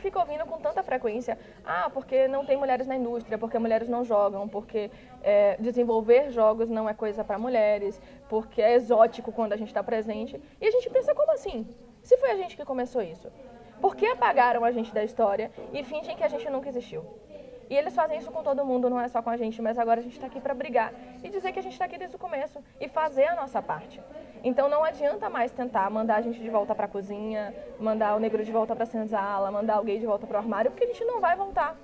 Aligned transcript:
gente 0.00 0.02
fica 0.02 0.18
ouvindo 0.18 0.46
com 0.46 0.58
tanta 0.58 0.82
frequência, 0.82 1.38
ah, 1.64 1.90
porque 1.92 2.26
não 2.26 2.44
tem 2.44 2.56
mulheres 2.56 2.86
na 2.86 2.96
indústria, 2.96 3.36
porque 3.36 3.58
mulheres 3.58 3.88
não 3.88 4.02
jogam, 4.02 4.48
porque 4.48 4.90
é, 5.22 5.56
desenvolver 5.60 6.30
jogos 6.30 6.70
não 6.70 6.88
é 6.88 6.94
coisa 6.94 7.22
para 7.22 7.38
mulheres, 7.38 8.00
porque 8.28 8.62
é 8.62 8.74
exótico 8.74 9.30
quando 9.30 9.52
a 9.52 9.56
gente 9.56 9.68
está 9.68 9.82
presente. 9.82 10.40
E 10.60 10.66
a 10.66 10.70
gente 10.70 10.88
pensa, 10.88 11.14
como 11.14 11.30
assim? 11.32 11.66
Se 12.02 12.16
foi 12.16 12.30
a 12.30 12.36
gente 12.36 12.56
que 12.56 12.64
começou 12.64 13.02
isso, 13.02 13.30
por 13.80 13.94
que 13.94 14.06
apagaram 14.06 14.64
a 14.64 14.72
gente 14.72 14.92
da 14.92 15.04
história 15.04 15.50
e 15.72 15.84
fingem 15.84 16.16
que 16.16 16.24
a 16.24 16.28
gente 16.28 16.48
nunca 16.48 16.68
existiu? 16.68 17.04
E 17.70 17.74
eles 17.76 17.94
fazem 17.94 18.18
isso 18.18 18.32
com 18.32 18.42
todo 18.42 18.64
mundo, 18.64 18.90
não 18.90 19.00
é 19.00 19.06
só 19.08 19.22
com 19.22 19.30
a 19.30 19.36
gente, 19.36 19.62
mas 19.62 19.78
agora 19.78 20.00
a 20.00 20.02
gente 20.02 20.14
está 20.14 20.26
aqui 20.26 20.40
para 20.40 20.52
brigar 20.52 20.92
e 21.22 21.30
dizer 21.30 21.52
que 21.52 21.60
a 21.60 21.62
gente 21.62 21.74
está 21.74 21.84
aqui 21.84 21.96
desde 21.96 22.16
o 22.16 22.18
começo 22.18 22.58
e 22.80 22.88
fazer 22.88 23.26
a 23.26 23.36
nossa 23.36 23.62
parte. 23.62 24.02
Então 24.42 24.68
não 24.68 24.82
adianta 24.82 25.30
mais 25.30 25.52
tentar 25.52 25.88
mandar 25.88 26.16
a 26.16 26.20
gente 26.20 26.40
de 26.40 26.50
volta 26.50 26.74
para 26.74 26.86
a 26.86 26.88
cozinha, 26.88 27.54
mandar 27.78 28.16
o 28.16 28.18
negro 28.18 28.44
de 28.44 28.50
volta 28.50 28.74
para 28.74 28.82
a 28.82 28.88
senzala, 28.88 29.52
mandar 29.52 29.80
o 29.80 29.84
gay 29.84 30.00
de 30.00 30.06
volta 30.06 30.26
para 30.26 30.34
o 30.34 30.38
armário, 30.40 30.72
porque 30.72 30.82
a 30.82 30.88
gente 30.88 31.04
não 31.04 31.20
vai 31.20 31.36
voltar. 31.36 31.78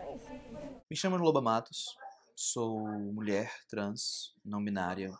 É 0.00 0.14
isso. 0.14 0.30
Me 0.90 0.94
chamo 0.94 1.16
Loba 1.16 1.40
Matos, 1.40 1.96
sou 2.36 2.86
mulher 2.86 3.50
trans, 3.70 4.34
não 4.44 4.62
binária, 4.62 5.10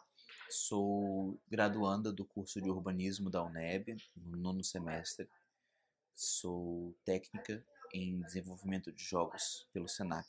sou 0.51 1.41
graduanda 1.49 2.13
do 2.13 2.27
curso 2.27 2.60
de 2.60 2.69
urbanismo 2.69 3.30
da 3.30 3.43
UNEB, 3.43 3.97
no 4.15 4.37
nono 4.37 4.63
semestre. 4.63 5.27
Sou 6.15 6.95
técnica 7.02 7.65
em 7.93 8.21
desenvolvimento 8.23 8.90
de 8.90 9.02
jogos 9.02 9.68
pelo 9.73 9.88
Senac, 9.88 10.29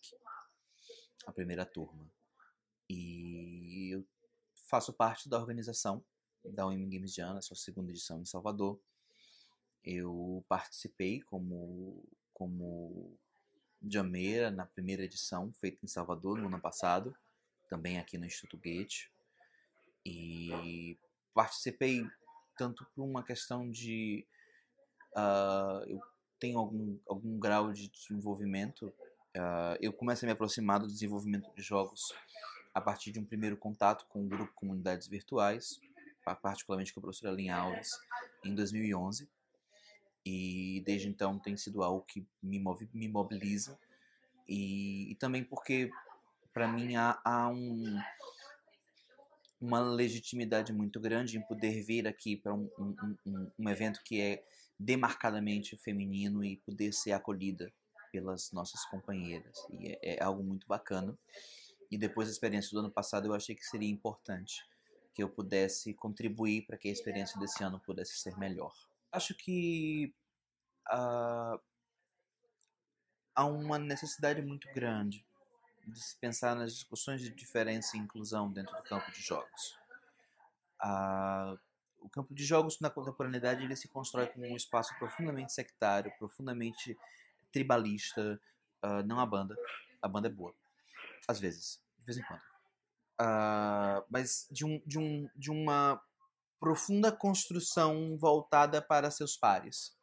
a 1.25 1.31
primeira 1.31 1.66
turma. 1.66 2.09
E 2.89 3.94
eu 3.94 4.05
faço 4.53 4.92
parte 4.92 5.30
da 5.30 5.39
organização 5.39 6.03
da 6.44 6.67
UM 6.67 6.89
Games 6.89 7.14
Diana, 7.14 7.42
sua 7.42 7.55
segunda 7.55 7.92
edição 7.92 8.22
em 8.22 8.25
Salvador. 8.25 8.80
Eu 9.83 10.44
participei 10.47 11.22
como, 11.22 12.03
como 12.33 13.17
jameira 13.81 14.52
na 14.52 14.66
primeira 14.66 15.03
edição, 15.03 15.53
feita 15.53 15.80
em 15.83 15.88
Salvador 15.88 16.38
no 16.38 16.48
ano 16.48 16.59
passado, 16.59 17.16
também 17.70 17.98
aqui 17.98 18.17
no 18.17 18.25
Instituto 18.25 18.58
Goethe. 18.58 19.09
E 20.05 20.98
participei 21.33 22.05
tanto 22.58 22.86
por 22.94 23.03
uma 23.03 23.23
questão 23.23 23.70
de. 23.70 24.25
Uh, 25.16 25.86
eu 25.88 26.02
tenho 26.44 26.59
algum, 26.59 26.99
algum 27.08 27.39
grau 27.39 27.72
de 27.72 27.88
desenvolvimento. 27.88 28.88
Uh, 29.33 29.80
eu 29.80 29.94
começo 29.94 30.25
a 30.25 30.27
me 30.27 30.33
aproximar 30.33 30.77
do 30.77 30.88
desenvolvimento 30.88 31.49
de 31.55 31.61
jogos 31.61 32.13
a 32.73 32.81
partir 32.81 33.13
de 33.13 33.19
um 33.19 33.23
primeiro 33.23 33.55
contato 33.55 34.05
com 34.09 34.25
o 34.25 34.27
grupo 34.27 34.52
Comunidades 34.53 35.08
Virtuais, 35.08 35.80
particularmente 36.41 36.94
com 36.94 36.99
a 36.99 37.03
professora 37.03 37.33
Linha 37.33 37.55
Alves, 37.55 37.91
em 38.44 38.53
2011. 38.53 39.30
E 40.25 40.83
desde 40.86 41.08
então 41.08 41.39
tem 41.39 41.55
sido 41.55 41.81
algo 41.81 42.03
que 42.05 42.27
me, 42.41 42.59
move, 42.59 42.89
me 42.94 43.08
mobiliza. 43.08 43.80
E, 44.45 45.14
e 45.14 45.16
também 45.16 45.45
porque, 45.45 45.89
para 46.53 46.67
mim, 46.67 46.97
há, 46.97 47.21
há 47.23 47.47
um, 47.47 48.02
uma 49.61 49.80
legitimidade 49.80 50.73
muito 50.73 50.99
grande 50.99 51.38
em 51.38 51.41
poder 51.41 51.81
vir 51.81 52.05
aqui 52.05 52.36
para 52.36 52.53
um, 52.53 52.69
um, 52.77 53.16
um, 53.25 53.52
um 53.59 53.69
evento 53.69 54.02
que 54.03 54.19
é 54.19 54.44
demarcadamente 54.80 55.78
feminino 55.78 56.44
e 56.44 56.58
poder 56.58 56.94
ser 56.94 57.12
acolhida 57.12 57.72
pelas 58.12 58.52
nossas 58.52 58.86
companheiras. 58.86 59.58
E 59.72 59.88
é, 59.88 60.16
é, 60.16 60.24
algo 60.24 60.44
muito 60.44 60.68
bacana. 60.68 61.18
E 61.89 61.98
depois 61.98 62.28
da 62.28 62.32
experiência 62.32 62.72
do 62.72 62.80
ano 62.80 62.92
passado, 62.92 63.28
eu 63.28 63.33
achei 63.33 63.56
que 63.56 63.64
seria 63.64 63.89
importante 63.89 64.64
que 65.14 65.22
eu 65.22 65.30
pudesse 65.30 65.94
contribuir 65.94 66.66
para 66.66 66.78
que 66.78 66.89
a 66.89 66.92
experiência 66.92 67.39
desse 67.39 67.64
ano 67.64 67.80
pudesse 67.80 68.17
ser 68.17 68.38
melhor. 68.38 68.73
Acho 69.12 69.36
que 69.36 70.14
uh, 70.92 71.60
há 73.36 73.45
uma 73.45 73.78
necessidade 73.78 74.42
muito 74.42 74.67
grande 74.73 75.26
de 75.88 76.02
se 76.02 76.16
pensar 76.17 76.56
nas 76.56 76.73
discussões 76.73 77.22
de 77.22 77.30
diferença 77.30 77.95
e 77.95 78.00
inclusão 78.00 78.52
dentro 78.52 78.76
do 78.76 78.83
campo 78.83 79.12
de 79.12 79.22
jogos. 79.22 79.78
Uh, 80.82 81.60
o 82.03 82.09
campo 82.09 82.33
de 82.33 82.43
jogos 82.43 82.80
na 82.80 82.89
contemporaneidade 82.89 83.64
ele 83.64 83.75
se 83.75 83.87
constrói 83.87 84.27
como 84.27 84.45
um 84.45 84.55
espaço 84.55 84.93
profundamente 84.99 85.53
sectário, 85.53 86.11
profundamente 86.19 86.97
tribalista. 87.52 88.39
Uh, 88.83 89.02
não 89.05 89.19
a 89.19 89.25
banda, 89.25 89.55
a 90.02 90.08
banda 90.08 90.27
é 90.27 90.31
boa, 90.31 90.53
às 91.27 91.39
vezes, 91.39 91.81
de 91.97 92.05
vez 92.05 92.17
em 92.17 92.23
quando. 92.23 92.41
Uh, 93.21 94.05
mas 94.09 94.47
de, 94.52 94.65
um, 94.65 94.81
de, 94.86 94.99
um, 94.99 95.30
de 95.36 95.49
uma 95.49 96.02
profunda 96.59 97.11
construção 97.11 98.17
voltada 98.17 98.81
para 98.81 99.09
seus 99.09 99.37
pares. 99.37 99.95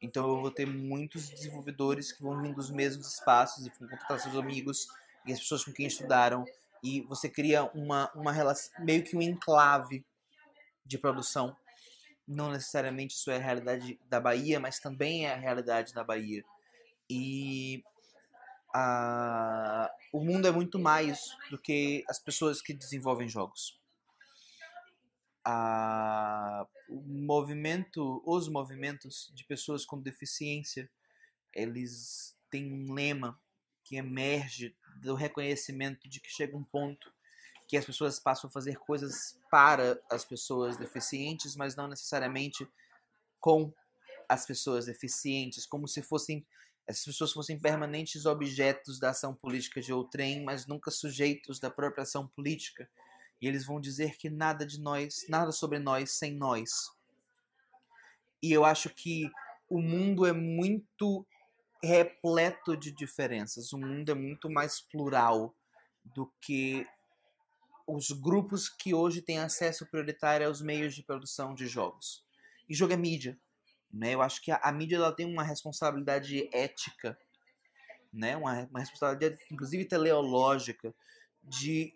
Então 0.00 0.28
eu 0.28 0.40
vou 0.40 0.50
ter 0.50 0.66
muitos 0.66 1.28
desenvolvedores 1.28 2.12
que 2.12 2.22
vão 2.22 2.40
vir 2.40 2.54
dos 2.54 2.70
mesmos 2.70 3.14
espaços 3.14 3.66
e 3.66 3.70
vão 3.70 3.88
contratar 3.88 4.20
seus 4.20 4.36
amigos 4.36 4.86
e 5.26 5.32
as 5.32 5.40
pessoas 5.40 5.64
com 5.64 5.72
quem 5.72 5.86
estudaram 5.86 6.44
e 6.82 7.00
você 7.02 7.28
cria 7.28 7.64
uma, 7.74 8.10
uma 8.14 8.32
relação, 8.32 8.72
meio 8.84 9.02
que 9.02 9.16
um 9.16 9.22
enclave 9.22 10.04
de 10.88 10.98
produção. 10.98 11.54
Não 12.26 12.50
necessariamente 12.50 13.14
isso 13.14 13.30
é 13.30 13.36
a 13.36 13.40
realidade 13.40 14.00
da 14.08 14.18
Bahia, 14.18 14.58
mas 14.58 14.80
também 14.80 15.26
é 15.26 15.32
a 15.32 15.36
realidade 15.36 15.92
da 15.94 16.02
Bahia. 16.02 16.42
E 17.08 17.82
a, 18.74 19.90
o 20.12 20.24
mundo 20.24 20.48
é 20.48 20.50
muito 20.50 20.78
mais 20.78 21.20
do 21.50 21.58
que 21.58 22.04
as 22.08 22.18
pessoas 22.18 22.60
que 22.60 22.74
desenvolvem 22.74 23.28
jogos. 23.28 23.78
A, 25.44 26.66
o 26.88 27.00
movimento, 27.00 28.22
os 28.26 28.48
movimentos 28.48 29.30
de 29.34 29.44
pessoas 29.44 29.84
com 29.84 30.00
deficiência, 30.00 30.90
eles 31.54 32.36
têm 32.50 32.72
um 32.72 32.92
lema 32.92 33.40
que 33.84 33.96
emerge 33.96 34.76
do 35.00 35.14
reconhecimento 35.14 36.08
de 36.08 36.20
que 36.20 36.30
chega 36.30 36.56
um 36.56 36.64
ponto 36.64 37.10
que 37.68 37.76
as 37.76 37.84
pessoas 37.84 38.18
passam 38.18 38.48
a 38.48 38.52
fazer 38.52 38.78
coisas 38.78 39.38
para 39.50 40.00
as 40.10 40.24
pessoas 40.24 40.78
deficientes, 40.78 41.54
mas 41.54 41.76
não 41.76 41.86
necessariamente 41.86 42.66
com 43.38 43.72
as 44.26 44.46
pessoas 44.46 44.86
deficientes, 44.86 45.66
como 45.66 45.86
se 45.86 46.02
fossem 46.02 46.44
essas 46.88 47.04
pessoas 47.04 47.34
fossem 47.34 47.60
permanentes 47.60 48.24
objetos 48.24 48.98
da 48.98 49.10
ação 49.10 49.34
política 49.34 49.78
de 49.78 49.92
outrem, 49.92 50.42
mas 50.42 50.66
nunca 50.66 50.90
sujeitos 50.90 51.60
da 51.60 51.70
própria 51.70 52.02
ação 52.02 52.26
política. 52.26 52.88
E 53.42 53.46
eles 53.46 53.66
vão 53.66 53.78
dizer 53.78 54.16
que 54.16 54.30
nada 54.30 54.64
de 54.64 54.80
nós, 54.80 55.26
nada 55.28 55.52
sobre 55.52 55.78
nós 55.78 56.12
sem 56.12 56.34
nós. 56.34 56.90
E 58.42 58.50
eu 58.50 58.64
acho 58.64 58.88
que 58.88 59.30
o 59.68 59.82
mundo 59.82 60.24
é 60.24 60.32
muito 60.32 61.26
repleto 61.84 62.74
de 62.74 62.90
diferenças. 62.90 63.70
O 63.74 63.78
mundo 63.78 64.10
é 64.10 64.14
muito 64.14 64.48
mais 64.48 64.80
plural 64.80 65.54
do 66.02 66.32
que 66.40 66.86
os 67.88 68.10
grupos 68.10 68.68
que 68.68 68.92
hoje 68.92 69.22
têm 69.22 69.38
acesso 69.38 69.86
prioritário 69.86 70.46
aos 70.46 70.60
meios 70.60 70.94
de 70.94 71.02
produção 71.02 71.54
de 71.54 71.66
jogos. 71.66 72.22
E 72.68 72.74
jogo 72.74 72.92
é 72.92 72.96
mídia. 72.96 73.38
Né? 73.90 74.14
Eu 74.14 74.20
acho 74.20 74.42
que 74.42 74.50
a, 74.50 74.56
a 74.56 74.70
mídia 74.70 74.96
ela 74.96 75.14
tem 75.14 75.24
uma 75.24 75.42
responsabilidade 75.42 76.50
ética, 76.52 77.18
né? 78.12 78.36
uma, 78.36 78.64
uma 78.66 78.80
responsabilidade, 78.80 79.42
inclusive 79.50 79.86
teleológica, 79.86 80.94
de 81.42 81.94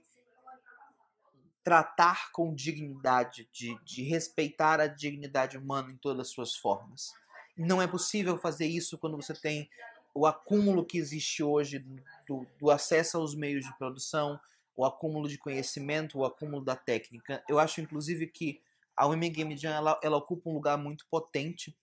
tratar 1.62 2.32
com 2.32 2.54
dignidade, 2.54 3.48
de, 3.52 3.78
de 3.84 4.02
respeitar 4.02 4.80
a 4.80 4.86
dignidade 4.86 5.58
humana 5.58 5.92
em 5.92 5.96
todas 5.96 6.28
as 6.28 6.32
suas 6.32 6.56
formas. 6.56 7.12
Não 7.54 7.82
é 7.82 7.86
possível 7.86 8.38
fazer 8.38 8.66
isso 8.66 8.96
quando 8.96 9.16
você 9.16 9.34
tem 9.34 9.68
o 10.14 10.26
acúmulo 10.26 10.86
que 10.86 10.96
existe 10.96 11.42
hoje 11.42 11.84
do, 12.26 12.46
do 12.58 12.70
acesso 12.70 13.18
aos 13.18 13.34
meios 13.34 13.64
de 13.64 13.76
produção, 13.76 14.40
o 14.76 14.84
acúmulo 14.84 15.28
de 15.28 15.38
conhecimento, 15.38 16.18
o 16.18 16.24
acúmulo 16.24 16.64
da 16.64 16.76
técnica. 16.76 17.42
Eu 17.48 17.58
acho, 17.58 17.80
inclusive, 17.80 18.26
que 18.26 18.60
a 18.96 19.06
Women 19.06 19.32
Game 19.32 19.56
Jam 19.56 19.72
ela, 19.72 20.00
ela 20.02 20.16
ocupa 20.16 20.48
um 20.48 20.54
lugar 20.54 20.78
muito 20.78 21.06
potente, 21.10 21.76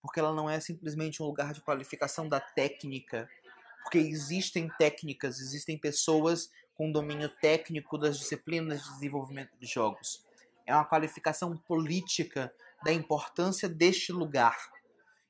porque 0.00 0.18
ela 0.20 0.32
não 0.32 0.48
é 0.48 0.60
simplesmente 0.60 1.22
um 1.22 1.26
lugar 1.26 1.52
de 1.52 1.60
qualificação 1.60 2.28
da 2.28 2.40
técnica, 2.40 3.28
porque 3.82 3.98
existem 3.98 4.68
técnicas, 4.78 5.40
existem 5.40 5.78
pessoas 5.78 6.50
com 6.74 6.90
domínio 6.90 7.28
técnico 7.28 7.98
das 7.98 8.18
disciplinas 8.18 8.82
de 8.82 8.92
desenvolvimento 8.94 9.56
de 9.58 9.66
jogos. 9.66 10.24
É 10.66 10.74
uma 10.74 10.84
qualificação 10.84 11.56
política 11.56 12.52
da 12.84 12.92
importância 12.92 13.68
deste 13.68 14.12
lugar, 14.12 14.71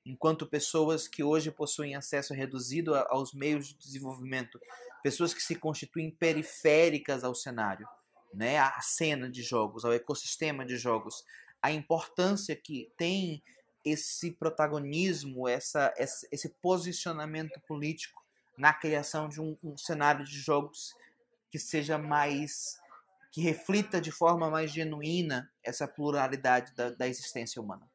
enquanto 0.05 0.47
pessoas 0.47 1.07
que 1.07 1.23
hoje 1.23 1.51
possuem 1.51 1.95
acesso 1.95 2.35
reduzido 2.35 2.95
aos 2.95 3.33
meios 3.33 3.69
de 3.69 3.79
desenvolvimento 3.79 4.61
pessoas 5.03 5.35
que 5.35 5.43
se 5.43 5.57
constituem 5.57 6.11
periféricas 6.11 7.25
ao 7.25 7.35
cenário, 7.35 7.87
né, 8.33 8.59
à 8.59 8.81
cena 8.81 9.29
de 9.29 9.43
jogos, 9.43 9.85
ao 9.85 9.93
ecossistema 9.93 10.65
de 10.65 10.77
jogos, 10.77 11.25
a 11.61 11.73
importância 11.73 12.55
que 12.57 12.91
tem 12.97 13.43
esse 13.85 14.31
protagonismo, 14.31 15.49
essa, 15.49 15.93
esse 15.99 16.49
posicionamento 16.61 17.61
político 17.67 18.23
na 18.57 18.73
criação 18.73 19.29
de 19.29 19.41
um, 19.41 19.57
um 19.63 19.77
cenário 19.77 20.25
de 20.25 20.39
jogos 20.39 20.95
que 21.51 21.59
seja 21.59 21.99
mais 21.99 22.81
que 23.33 23.41
reflita 23.41 24.01
de 24.01 24.13
forma 24.13 24.51
mais 24.51 24.71
genuína 24.71 25.51
essa 25.65 25.89
pluralidade 25.89 26.75
da, 26.75 26.91
da 26.91 27.09
existência 27.09 27.61
humana. 27.63 27.91